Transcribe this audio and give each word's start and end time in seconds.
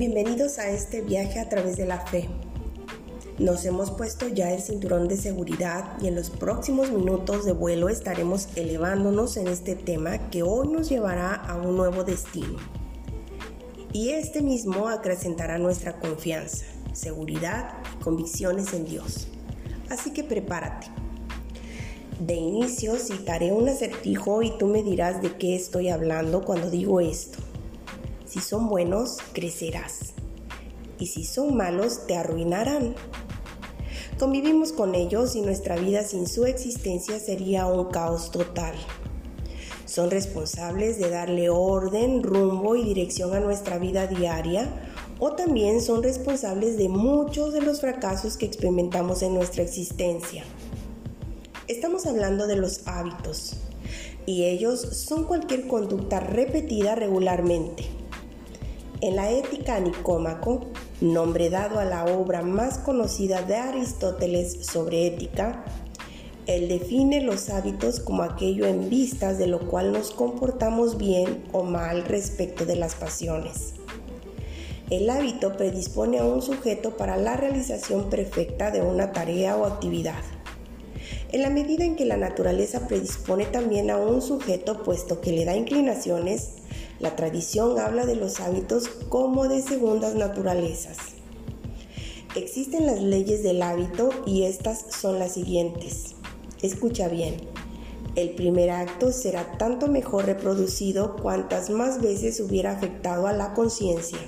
Bienvenidos 0.00 0.58
a 0.58 0.70
este 0.70 1.02
viaje 1.02 1.40
a 1.40 1.50
través 1.50 1.76
de 1.76 1.84
la 1.84 2.00
fe. 2.00 2.26
Nos 3.38 3.66
hemos 3.66 3.90
puesto 3.90 4.28
ya 4.28 4.50
el 4.50 4.62
cinturón 4.62 5.08
de 5.08 5.18
seguridad 5.18 5.98
y 6.00 6.06
en 6.06 6.14
los 6.14 6.30
próximos 6.30 6.90
minutos 6.90 7.44
de 7.44 7.52
vuelo 7.52 7.90
estaremos 7.90 8.48
elevándonos 8.56 9.36
en 9.36 9.46
este 9.46 9.76
tema 9.76 10.30
que 10.30 10.42
hoy 10.42 10.68
nos 10.68 10.88
llevará 10.88 11.34
a 11.34 11.54
un 11.56 11.76
nuevo 11.76 12.02
destino. 12.02 12.56
Y 13.92 14.12
este 14.12 14.40
mismo 14.40 14.88
acrecentará 14.88 15.58
nuestra 15.58 16.00
confianza, 16.00 16.64
seguridad 16.94 17.74
y 17.92 18.02
convicciones 18.02 18.72
en 18.72 18.86
Dios. 18.86 19.28
Así 19.90 20.14
que 20.14 20.24
prepárate. 20.24 20.86
De 22.18 22.36
inicio 22.36 22.96
citaré 22.96 23.52
un 23.52 23.68
acertijo 23.68 24.42
y 24.42 24.56
tú 24.56 24.66
me 24.66 24.82
dirás 24.82 25.20
de 25.20 25.36
qué 25.36 25.54
estoy 25.54 25.90
hablando 25.90 26.40
cuando 26.42 26.70
digo 26.70 27.00
esto. 27.00 27.49
Si 28.30 28.38
son 28.38 28.68
buenos, 28.68 29.18
crecerás. 29.32 30.14
Y 31.00 31.06
si 31.06 31.24
son 31.24 31.56
malos, 31.56 32.06
te 32.06 32.14
arruinarán. 32.14 32.94
Convivimos 34.20 34.70
con 34.70 34.94
ellos 34.94 35.34
y 35.34 35.40
nuestra 35.40 35.74
vida 35.74 36.04
sin 36.04 36.28
su 36.28 36.46
existencia 36.46 37.18
sería 37.18 37.66
un 37.66 37.86
caos 37.86 38.30
total. 38.30 38.74
Son 39.84 40.12
responsables 40.12 41.00
de 41.00 41.10
darle 41.10 41.50
orden, 41.50 42.22
rumbo 42.22 42.76
y 42.76 42.84
dirección 42.84 43.34
a 43.34 43.40
nuestra 43.40 43.78
vida 43.78 44.06
diaria 44.06 44.70
o 45.18 45.32
también 45.32 45.80
son 45.80 46.04
responsables 46.04 46.78
de 46.78 46.88
muchos 46.88 47.52
de 47.52 47.62
los 47.62 47.80
fracasos 47.80 48.36
que 48.36 48.46
experimentamos 48.46 49.22
en 49.22 49.34
nuestra 49.34 49.64
existencia. 49.64 50.44
Estamos 51.66 52.06
hablando 52.06 52.46
de 52.46 52.54
los 52.54 52.86
hábitos 52.86 53.56
y 54.24 54.44
ellos 54.44 54.80
son 54.80 55.24
cualquier 55.24 55.66
conducta 55.66 56.20
repetida 56.20 56.94
regularmente. 56.94 57.99
En 59.02 59.16
la 59.16 59.30
Ética 59.30 59.80
Nicómaco, 59.80 60.66
nombre 61.00 61.48
dado 61.48 61.78
a 61.78 61.84
la 61.86 62.04
obra 62.04 62.42
más 62.42 62.76
conocida 62.78 63.40
de 63.40 63.56
Aristóteles 63.56 64.66
sobre 64.66 65.06
ética, 65.06 65.64
él 66.46 66.68
define 66.68 67.22
los 67.22 67.48
hábitos 67.48 68.00
como 68.00 68.22
aquello 68.22 68.66
en 68.66 68.90
vistas 68.90 69.38
de 69.38 69.46
lo 69.46 69.68
cual 69.68 69.92
nos 69.92 70.10
comportamos 70.10 70.98
bien 70.98 71.44
o 71.52 71.62
mal 71.62 72.04
respecto 72.04 72.66
de 72.66 72.76
las 72.76 72.94
pasiones. 72.94 73.72
El 74.90 75.08
hábito 75.08 75.56
predispone 75.56 76.18
a 76.18 76.24
un 76.24 76.42
sujeto 76.42 76.96
para 76.96 77.16
la 77.16 77.36
realización 77.36 78.10
perfecta 78.10 78.70
de 78.70 78.82
una 78.82 79.12
tarea 79.12 79.56
o 79.56 79.64
actividad 79.64 80.22
en 81.32 81.42
la 81.42 81.50
medida 81.50 81.84
en 81.84 81.96
que 81.96 82.04
la 82.04 82.16
naturaleza 82.16 82.88
predispone 82.88 83.46
también 83.46 83.90
a 83.90 83.96
un 83.96 84.20
sujeto 84.20 84.82
puesto 84.82 85.20
que 85.20 85.32
le 85.32 85.44
da 85.44 85.56
inclinaciones, 85.56 86.54
la 87.00 87.16
tradición 87.16 87.78
habla 87.78 88.04
de 88.04 88.14
los 88.14 88.40
hábitos 88.40 88.88
como 89.08 89.48
de 89.48 89.62
segundas 89.62 90.14
naturalezas. 90.14 90.98
Existen 92.36 92.86
las 92.86 93.00
leyes 93.00 93.42
del 93.42 93.62
hábito 93.62 94.10
y 94.26 94.42
estas 94.44 94.84
son 94.90 95.18
las 95.18 95.32
siguientes. 95.32 96.14
Escucha 96.62 97.08
bien. 97.08 97.36
El 98.16 98.30
primer 98.30 98.70
acto 98.70 99.12
será 99.12 99.56
tanto 99.56 99.88
mejor 99.88 100.26
reproducido 100.26 101.16
cuantas 101.16 101.70
más 101.70 102.02
veces 102.02 102.38
hubiera 102.40 102.72
afectado 102.72 103.26
a 103.26 103.32
la 103.32 103.54
conciencia. 103.54 104.18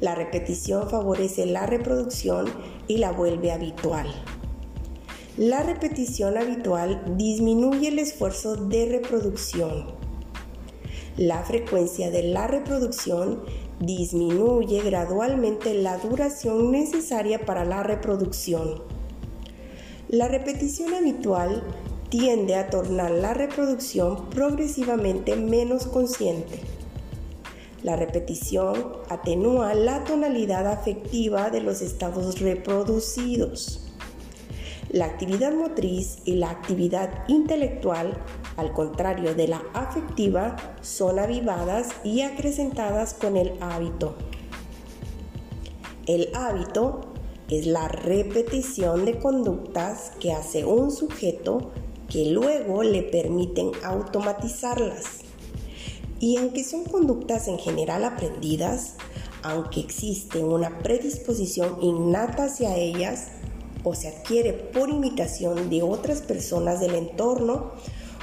La 0.00 0.14
repetición 0.14 0.90
favorece 0.90 1.46
la 1.46 1.66
reproducción 1.66 2.46
y 2.86 2.98
la 2.98 3.12
vuelve 3.12 3.52
habitual. 3.52 4.12
La 5.36 5.62
repetición 5.62 6.36
habitual 6.36 7.16
disminuye 7.16 7.88
el 7.88 7.98
esfuerzo 7.98 8.56
de 8.56 8.86
reproducción. 8.86 10.07
La 11.18 11.42
frecuencia 11.42 12.12
de 12.12 12.22
la 12.22 12.46
reproducción 12.46 13.42
disminuye 13.80 14.80
gradualmente 14.82 15.74
la 15.74 15.98
duración 15.98 16.70
necesaria 16.70 17.44
para 17.44 17.64
la 17.64 17.82
reproducción. 17.82 18.84
La 20.08 20.28
repetición 20.28 20.94
habitual 20.94 21.64
tiende 22.08 22.54
a 22.54 22.70
tornar 22.70 23.10
la 23.10 23.34
reproducción 23.34 24.30
progresivamente 24.30 25.34
menos 25.34 25.88
consciente. 25.88 26.60
La 27.82 27.96
repetición 27.96 28.98
atenúa 29.08 29.74
la 29.74 30.04
tonalidad 30.04 30.68
afectiva 30.68 31.50
de 31.50 31.62
los 31.62 31.82
estados 31.82 32.38
reproducidos. 32.38 33.88
La 34.90 35.06
actividad 35.06 35.52
motriz 35.52 36.18
y 36.24 36.36
la 36.36 36.50
actividad 36.50 37.24
intelectual, 37.26 38.16
al 38.58 38.72
contrario 38.72 39.36
de 39.36 39.46
la 39.46 39.62
afectiva, 39.72 40.56
son 40.82 41.20
avivadas 41.20 41.90
y 42.02 42.22
acrecentadas 42.22 43.14
con 43.14 43.36
el 43.36 43.52
hábito. 43.60 44.16
El 46.06 46.28
hábito 46.34 47.12
es 47.48 47.66
la 47.66 47.86
repetición 47.86 49.04
de 49.04 49.18
conductas 49.20 50.10
que 50.18 50.32
hace 50.32 50.64
un 50.64 50.90
sujeto 50.90 51.70
que 52.08 52.32
luego 52.32 52.82
le 52.82 53.04
permiten 53.04 53.70
automatizarlas. 53.84 55.20
Y 56.18 56.36
aunque 56.38 56.64
son 56.64 56.84
conductas 56.84 57.46
en 57.46 57.60
general 57.60 58.04
aprendidas, 58.04 58.96
aunque 59.44 59.78
existe 59.78 60.42
una 60.42 60.78
predisposición 60.78 61.80
innata 61.80 62.46
hacia 62.46 62.76
ellas, 62.76 63.28
o 63.84 63.94
se 63.94 64.08
adquiere 64.08 64.52
por 64.52 64.90
imitación 64.90 65.70
de 65.70 65.82
otras 65.82 66.22
personas 66.22 66.80
del 66.80 66.96
entorno, 66.96 67.72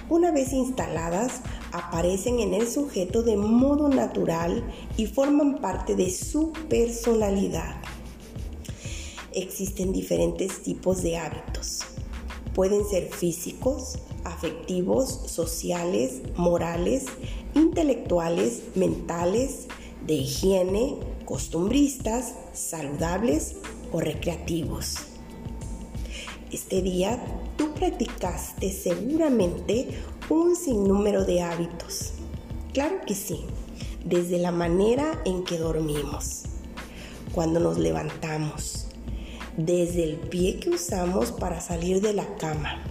una 0.09 0.31
vez 0.31 0.53
instaladas, 0.53 1.41
aparecen 1.71 2.39
en 2.39 2.53
el 2.53 2.67
sujeto 2.67 3.23
de 3.23 3.37
modo 3.37 3.89
natural 3.89 4.63
y 4.97 5.07
forman 5.07 5.59
parte 5.59 5.95
de 5.95 6.09
su 6.11 6.53
personalidad. 6.69 7.75
Existen 9.31 9.91
diferentes 9.91 10.61
tipos 10.63 11.01
de 11.01 11.17
hábitos. 11.17 11.81
Pueden 12.53 12.85
ser 12.87 13.11
físicos, 13.11 13.99
afectivos, 14.23 15.23
sociales, 15.25 16.21
morales, 16.37 17.05
intelectuales, 17.53 18.61
mentales, 18.75 19.67
de 20.05 20.13
higiene, 20.13 20.95
costumbristas, 21.25 22.35
saludables 22.53 23.55
o 23.91 23.99
recreativos. 23.99 25.14
Este 26.51 26.83
día 26.83 27.19
tú 27.57 27.73
practicaste 27.73 28.71
seguramente 28.71 29.89
un 30.29 30.55
sinnúmero 30.55 31.25
de 31.25 31.41
hábitos. 31.41 32.13
Claro 32.71 32.97
que 33.07 33.15
sí, 33.15 33.45
desde 34.03 34.37
la 34.37 34.51
manera 34.51 35.21
en 35.25 35.43
que 35.43 35.57
dormimos, 35.57 36.43
cuando 37.33 37.59
nos 37.59 37.79
levantamos, 37.79 38.87
desde 39.57 40.03
el 40.03 40.17
pie 40.17 40.59
que 40.59 40.69
usamos 40.69 41.31
para 41.31 41.59
salir 41.61 41.99
de 42.01 42.13
la 42.13 42.27
cama. 42.35 42.83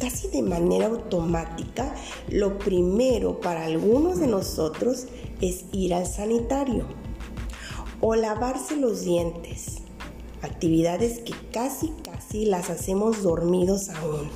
Casi 0.00 0.28
de 0.28 0.42
manera 0.42 0.86
automática, 0.86 1.94
lo 2.28 2.58
primero 2.58 3.40
para 3.40 3.64
algunos 3.66 4.18
de 4.18 4.26
nosotros 4.26 5.06
es 5.40 5.64
ir 5.72 5.94
al 5.94 6.06
sanitario 6.06 6.86
o 8.00 8.16
lavarse 8.16 8.76
los 8.76 9.04
dientes 9.04 9.78
actividades 10.42 11.20
que 11.20 11.34
casi 11.52 11.92
casi 12.18 12.46
las 12.46 12.68
hacemos 12.68 13.22
dormidos 13.22 13.90
aún. 13.90 14.28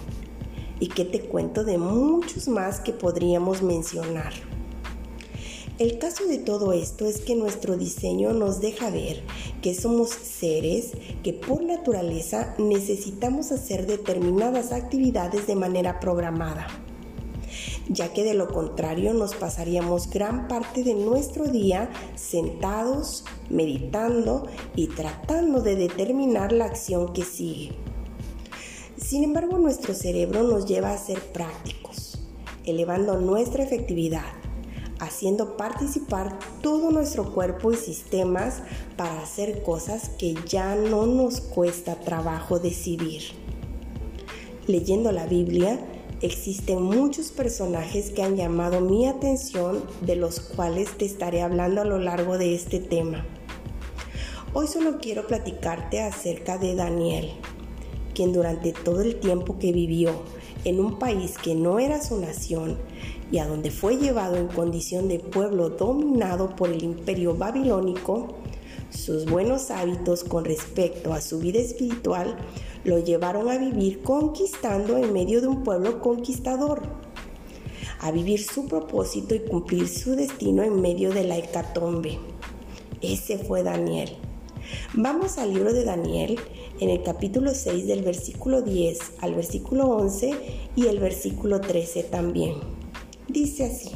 Y 0.79 0.89
que 0.89 1.05
te 1.05 1.21
cuento 1.21 1.65
de 1.65 1.79
muchos 1.79 2.47
más 2.47 2.79
que 2.81 2.93
podríamos 2.93 3.63
mencionar. 3.63 4.33
El 5.79 5.99
caso 5.99 6.27
de 6.27 6.39
todo 6.39 6.73
esto 6.73 7.07
es 7.07 7.21
que 7.21 7.35
nuestro 7.35 7.77
diseño 7.77 8.33
nos 8.35 8.61
deja 8.61 8.91
ver 8.91 9.23
que 9.63 9.75
somos 9.75 10.11
seres 10.11 10.93
que 11.25 11.33
por 11.33 11.65
naturaleza 11.65 12.55
necesitamos 12.59 13.51
hacer 13.51 13.87
determinadas 13.87 14.71
actividades 14.71 15.47
de 15.49 15.57
manera 15.57 15.99
programada 15.99 16.69
ya 17.89 18.13
que 18.13 18.25
de 18.25 18.35
lo 18.35 18.49
contrario 18.49 19.15
nos 19.15 19.35
pasaríamos 19.35 20.09
gran 20.11 20.49
parte 20.49 20.85
de 20.85 20.95
nuestro 20.95 21.47
día 21.47 21.91
sentados, 22.15 23.25
meditando 23.51 24.47
y 24.77 24.89
tratando 24.89 25.61
de 25.61 25.77
determinar 25.77 26.53
la 26.53 26.67
acción 26.67 27.13
que 27.13 27.25
sigue. 27.25 27.73
Sin 28.97 29.25
embargo, 29.25 29.59
nuestro 29.59 29.95
cerebro 29.95 30.43
nos 30.43 30.67
lleva 30.67 30.93
a 30.93 30.99
ser 30.99 31.21
prácticos, 31.33 32.19
elevando 32.65 33.19
nuestra 33.19 33.63
efectividad, 33.63 34.33
haciendo 35.01 35.57
participar 35.57 36.39
todo 36.63 36.91
nuestro 36.93 37.35
cuerpo 37.35 37.73
y 37.73 37.77
sistemas 37.77 38.63
para 38.97 39.21
hacer 39.21 39.63
cosas 39.65 40.09
que 40.11 40.35
ya 40.49 40.77
no 40.77 41.07
nos 41.07 41.41
cuesta 41.41 41.97
trabajo 41.97 42.59
decidir. 42.61 43.23
Leyendo 44.69 45.11
la 45.11 45.27
Biblia, 45.27 45.81
existen 46.23 46.81
muchos 46.81 47.33
personajes 47.33 48.11
que 48.11 48.23
han 48.23 48.37
llamado 48.37 48.81
mi 48.81 49.07
atención, 49.07 49.83
de 50.01 50.17
los 50.17 50.39
cuales 50.39 50.97
te 50.97 51.05
estaré 51.05 51.43
hablando 51.43 51.81
a 51.81 51.85
lo 51.85 51.99
largo 51.99 52.39
de 52.39 52.55
este 52.55 52.79
tema. 52.79 53.27
Hoy 54.55 54.69
solo 54.69 54.99
quiero 55.01 55.27
platicarte 55.27 56.01
acerca 56.01 56.59
de 56.59 56.77
Daniel, 56.77 57.33
quien 58.15 58.33
durante 58.33 58.73
todo 58.73 59.01
el 59.01 59.17
tiempo 59.17 59.59
que 59.59 59.73
vivió 59.73 60.13
en 60.65 60.79
un 60.79 60.99
país 60.99 61.37
que 61.39 61.57
no 61.57 61.81
era 61.81 62.01
su 62.01 62.21
nación 62.21 62.79
y 63.33 63.39
a 63.39 63.47
donde 63.47 63.71
fue 63.71 63.97
llevado 63.97 64.37
en 64.37 64.47
condición 64.47 65.09
de 65.09 65.19
pueblo 65.19 65.71
dominado 65.71 66.55
por 66.55 66.71
el 66.71 66.85
imperio 66.85 67.35
babilónico, 67.35 68.37
sus 68.91 69.25
buenos 69.25 69.71
hábitos 69.71 70.23
con 70.23 70.45
respecto 70.45 71.15
a 71.15 71.21
su 71.21 71.39
vida 71.39 71.59
espiritual 71.59 72.37
lo 72.85 72.99
llevaron 72.99 73.49
a 73.49 73.59
vivir 73.59 74.03
conquistando 74.03 74.97
en 74.97 75.13
medio 75.13 75.41
de 75.41 75.49
un 75.49 75.63
pueblo 75.63 76.01
conquistador, 76.01 76.83
a 78.01 78.11
vivir 78.11 78.43
su 78.43 78.67
propósito 78.67 79.35
y 79.35 79.41
cumplir 79.41 79.89
su 79.89 80.17
destino 80.17 80.63
en 80.63 80.81
medio 80.81 81.13
de 81.13 81.25
la 81.25 81.39
hecatombe. 81.39 82.19
Ese 83.01 83.39
fue 83.39 83.63
Daniel. 83.63 84.11
Vamos 84.95 85.39
al 85.39 85.53
libro 85.53 85.73
de 85.73 85.85
Daniel 85.85 86.39
en 86.81 86.89
el 86.89 87.03
capítulo 87.03 87.55
6 87.55 87.87
del 87.87 88.03
versículo 88.03 88.63
10 88.63 88.99
al 89.21 89.35
versículo 89.35 89.89
11 89.89 90.33
y 90.77 90.87
el 90.87 90.99
versículo 90.99 91.61
13 91.61 92.05
también. 92.05 92.55
Dice 93.29 93.65
así. 93.65 93.91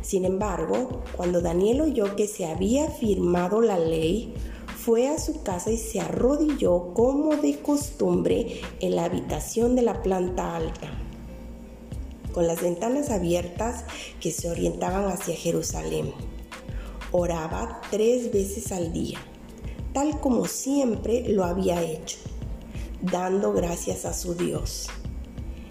Sin 0.00 0.24
embargo, 0.24 1.02
cuando 1.16 1.40
Daniel 1.40 1.82
oyó 1.82 2.16
que 2.16 2.28
se 2.28 2.46
había 2.46 2.88
firmado 2.88 3.60
la 3.60 3.78
ley, 3.78 4.32
fue 4.88 5.06
a 5.06 5.18
su 5.18 5.42
casa 5.42 5.70
y 5.70 5.76
se 5.76 6.00
arrodilló 6.00 6.94
como 6.94 7.36
de 7.36 7.58
costumbre 7.58 8.62
en 8.80 8.96
la 8.96 9.04
habitación 9.04 9.76
de 9.76 9.82
la 9.82 10.02
planta 10.02 10.56
alta, 10.56 10.88
con 12.32 12.46
las 12.46 12.62
ventanas 12.62 13.10
abiertas 13.10 13.84
que 14.18 14.32
se 14.32 14.48
orientaban 14.48 15.04
hacia 15.04 15.36
Jerusalén. 15.36 16.14
Oraba 17.12 17.82
tres 17.90 18.32
veces 18.32 18.72
al 18.72 18.94
día, 18.94 19.18
tal 19.92 20.20
como 20.20 20.46
siempre 20.46 21.28
lo 21.28 21.44
había 21.44 21.82
hecho, 21.82 22.16
dando 23.02 23.52
gracias 23.52 24.06
a 24.06 24.14
su 24.14 24.36
Dios. 24.36 24.86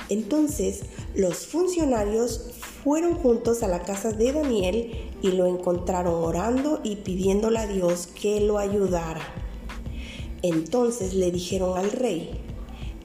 Entonces 0.10 0.82
los 1.16 1.48
funcionarios 1.48 2.52
fueron 2.84 3.16
juntos 3.16 3.64
a 3.64 3.68
la 3.68 3.82
casa 3.82 4.12
de 4.12 4.32
Daniel 4.32 5.07
y 5.22 5.32
lo 5.32 5.46
encontraron 5.46 6.24
orando 6.24 6.80
y 6.84 6.98
pidiéndole 6.98 7.60
a 7.60 7.68
Dios 7.68 8.08
que 8.08 8.42
lo 8.42 8.58
ayudara. 8.58 9.22
Entonces 10.42 11.14
le 11.14 11.32
dijeron 11.32 11.78
al 11.78 11.92
rey, 11.92 12.40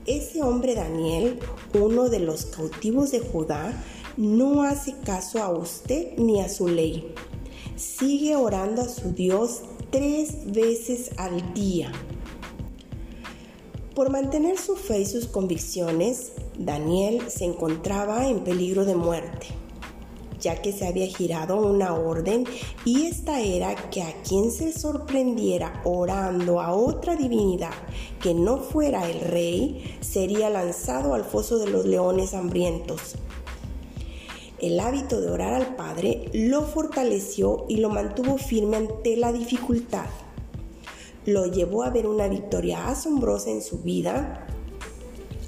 ese 0.06 0.42
hombre 0.42 0.74
Daniel, 0.74 1.38
uno 1.74 2.08
de 2.08 2.18
los 2.18 2.46
cautivos 2.46 3.10
de 3.10 3.20
Judá, 3.20 3.72
no 4.16 4.62
hace 4.62 4.94
caso 5.04 5.42
a 5.42 5.50
usted 5.50 6.18
ni 6.18 6.40
a 6.40 6.48
su 6.48 6.68
ley. 6.68 7.14
Sigue 7.76 8.36
orando 8.36 8.82
a 8.82 8.88
su 8.88 9.12
Dios 9.12 9.62
tres 9.90 10.52
veces 10.52 11.10
al 11.16 11.54
día. 11.54 11.90
Por 13.94 14.10
mantener 14.10 14.58
su 14.58 14.76
fe 14.76 15.00
y 15.00 15.06
sus 15.06 15.26
convicciones, 15.26 16.32
Daniel 16.58 17.22
se 17.28 17.44
encontraba 17.44 18.28
en 18.28 18.44
peligro 18.44 18.84
de 18.84 18.94
muerte 18.94 19.61
ya 20.42 20.60
que 20.60 20.72
se 20.72 20.86
había 20.86 21.06
girado 21.06 21.56
una 21.56 21.94
orden 21.94 22.44
y 22.84 23.06
esta 23.06 23.40
era 23.40 23.74
que 23.90 24.02
a 24.02 24.12
quien 24.22 24.50
se 24.50 24.72
sorprendiera 24.72 25.80
orando 25.84 26.60
a 26.60 26.74
otra 26.74 27.16
divinidad 27.16 27.72
que 28.20 28.34
no 28.34 28.58
fuera 28.58 29.08
el 29.08 29.20
rey 29.20 29.96
sería 30.00 30.50
lanzado 30.50 31.14
al 31.14 31.24
foso 31.24 31.58
de 31.58 31.70
los 31.70 31.86
leones 31.86 32.34
hambrientos. 32.34 33.14
El 34.58 34.78
hábito 34.78 35.20
de 35.20 35.30
orar 35.30 35.54
al 35.54 35.74
Padre 35.74 36.30
lo 36.32 36.62
fortaleció 36.62 37.64
y 37.68 37.76
lo 37.78 37.88
mantuvo 37.88 38.36
firme 38.36 38.76
ante 38.76 39.16
la 39.16 39.32
dificultad. 39.32 40.06
Lo 41.24 41.46
llevó 41.46 41.84
a 41.84 41.90
ver 41.90 42.06
una 42.06 42.28
victoria 42.28 42.88
asombrosa 42.88 43.50
en 43.50 43.62
su 43.62 43.78
vida, 43.78 44.46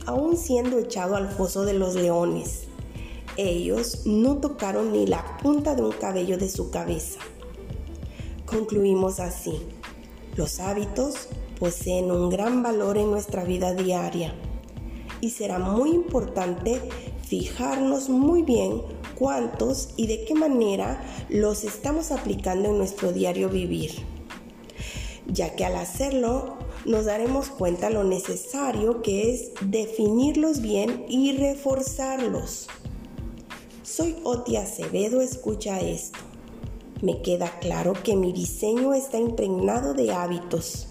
aún 0.06 0.36
siendo 0.36 0.78
echado 0.78 1.16
al 1.16 1.28
foso 1.28 1.64
de 1.64 1.74
los 1.74 1.94
leones. 1.94 2.68
Ellos 3.36 4.06
no 4.06 4.36
tocaron 4.36 4.92
ni 4.92 5.06
la 5.06 5.38
punta 5.38 5.74
de 5.74 5.82
un 5.82 5.92
cabello 5.92 6.38
de 6.38 6.48
su 6.48 6.70
cabeza. 6.70 7.18
Concluimos 8.46 9.18
así. 9.18 9.58
Los 10.36 10.60
hábitos 10.60 11.28
poseen 11.58 12.10
un 12.10 12.30
gran 12.30 12.62
valor 12.62 12.96
en 12.98 13.10
nuestra 13.10 13.44
vida 13.44 13.74
diaria 13.74 14.34
y 15.20 15.30
será 15.30 15.58
muy 15.58 15.90
importante 15.90 16.80
fijarnos 17.26 18.08
muy 18.08 18.42
bien 18.42 18.82
cuántos 19.14 19.90
y 19.96 20.06
de 20.06 20.24
qué 20.24 20.34
manera 20.34 21.02
los 21.28 21.64
estamos 21.64 22.12
aplicando 22.12 22.68
en 22.68 22.78
nuestro 22.78 23.12
diario 23.12 23.48
vivir, 23.48 23.92
ya 25.26 25.56
que 25.56 25.64
al 25.64 25.76
hacerlo 25.76 26.58
nos 26.84 27.06
daremos 27.06 27.48
cuenta 27.48 27.90
lo 27.90 28.04
necesario 28.04 29.02
que 29.02 29.32
es 29.32 29.52
definirlos 29.62 30.60
bien 30.60 31.06
y 31.08 31.36
reforzarlos. 31.36 32.68
Soy 33.84 34.16
Oti 34.24 34.56
Acevedo, 34.56 35.20
escucha 35.20 35.78
esto. 35.78 36.18
Me 37.02 37.20
queda 37.20 37.58
claro 37.60 37.92
que 37.92 38.16
mi 38.16 38.32
diseño 38.32 38.94
está 38.94 39.18
impregnado 39.18 39.92
de 39.92 40.10
hábitos, 40.10 40.86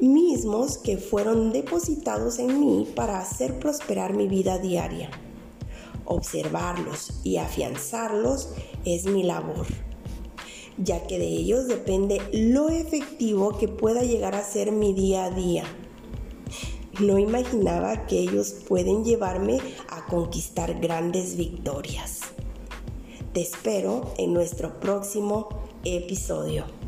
mismos 0.00 0.78
que 0.78 0.96
fueron 0.96 1.50
depositados 1.50 2.38
en 2.38 2.60
mí 2.60 2.86
para 2.94 3.18
hacer 3.18 3.58
prosperar 3.58 4.14
mi 4.14 4.28
vida 4.28 4.58
diaria. 4.58 5.10
Observarlos 6.04 7.14
y 7.24 7.38
afianzarlos 7.38 8.50
es 8.84 9.06
mi 9.06 9.24
labor, 9.24 9.66
ya 10.78 11.08
que 11.08 11.18
de 11.18 11.26
ellos 11.26 11.66
depende 11.66 12.22
lo 12.32 12.68
efectivo 12.68 13.58
que 13.58 13.66
pueda 13.66 14.04
llegar 14.04 14.36
a 14.36 14.44
ser 14.44 14.70
mi 14.70 14.94
día 14.94 15.24
a 15.24 15.30
día. 15.30 15.64
No 17.00 17.18
imaginaba 17.18 18.06
que 18.06 18.18
ellos 18.18 18.54
pueden 18.68 19.04
llevarme 19.04 19.58
a 19.88 20.04
conquistar 20.04 20.80
grandes 20.80 21.34
victorias. 21.34 22.20
Te 23.32 23.40
espero 23.40 24.12
en 24.18 24.34
nuestro 24.34 24.78
próximo 24.80 25.48
episodio. 25.82 26.79